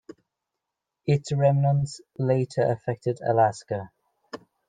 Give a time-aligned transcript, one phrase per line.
[1.05, 3.91] Its remnants later affected Alaska.